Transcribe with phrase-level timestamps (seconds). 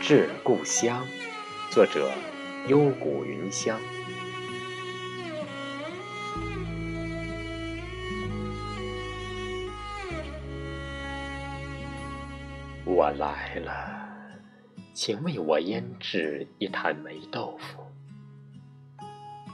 [0.00, 1.06] 致故乡，
[1.70, 2.10] 作者：
[2.66, 3.78] 幽谷云香。
[12.92, 14.18] 我来了，
[14.92, 17.80] 请为我腌制一坛霉豆腐，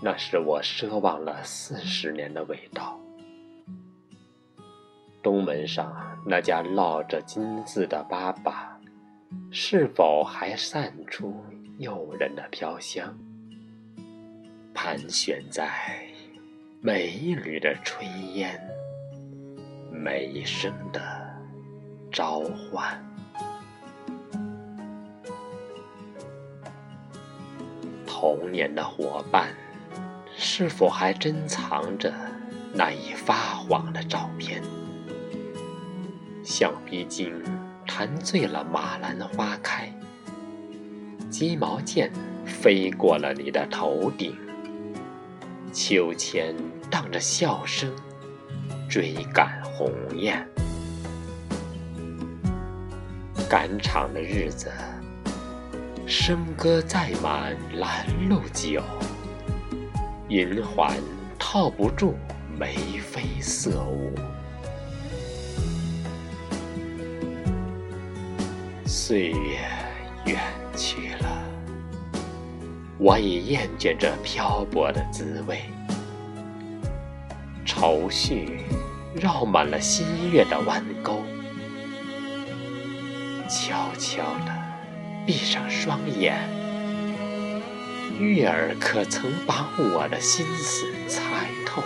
[0.02, 2.98] 那是我奢望了四十年的味道。
[5.22, 5.94] 东门上
[6.26, 8.52] 那家烙着金字的粑粑。
[9.50, 11.44] 是否还散出
[11.78, 13.16] 诱人的飘香？
[14.72, 15.68] 盘旋在
[16.80, 18.58] 每一缕的炊烟，
[19.90, 21.00] 每一声的
[22.10, 23.05] 召唤。
[28.18, 29.50] 童年的伙伴，
[30.38, 32.10] 是否还珍藏着
[32.72, 34.62] 那已发黄的照片？
[36.42, 37.30] 橡皮筋。
[37.86, 39.90] 弹醉了马兰花开，
[41.30, 42.10] 鸡毛毽
[42.44, 44.36] 飞过了你的头顶，
[45.72, 46.54] 秋千
[46.90, 47.90] 荡着笑声
[48.88, 50.46] 追赶鸿雁。
[53.48, 54.70] 赶场的日子，
[56.06, 58.80] 笙歌载满拦路酒，
[60.28, 60.96] 银环
[61.36, 62.14] 套不住
[62.56, 64.12] 眉飞色舞。
[68.84, 69.58] 岁月
[70.26, 70.40] 远
[70.76, 71.42] 去了，
[72.98, 75.58] 我已厌倦这漂泊的滋味。
[77.64, 78.60] 愁绪
[79.12, 81.20] 绕满了新月的弯钩，
[83.48, 84.65] 悄悄的
[85.26, 86.38] 闭上双眼，
[88.16, 91.82] 月儿可曾把我的心思猜透？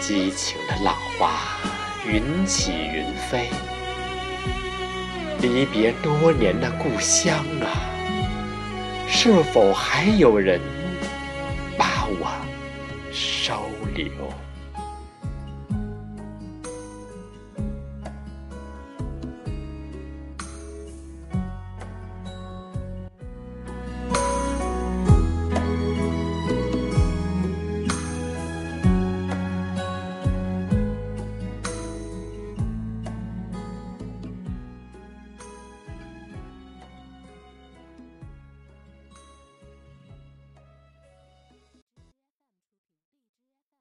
[0.00, 1.30] 激情的浪花。
[2.04, 3.50] 云起云飞，
[5.40, 7.68] 离别多年的故乡啊，
[9.06, 10.58] 是否还有人
[11.78, 12.32] 把我
[13.12, 14.10] 收留？